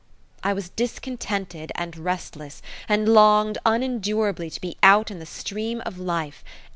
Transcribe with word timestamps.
I 0.43 0.53
was 0.53 0.69
discontented 0.69 1.71
and 1.75 1.95
restless, 1.95 2.63
and 2.89 3.07
longed 3.07 3.59
unendurably 3.67 4.49
to 4.49 4.59
be 4.59 4.75
out 4.81 5.11
in 5.11 5.19
the 5.19 5.27
stream 5.27 5.79
of 5.85 5.99
life. 5.99 6.43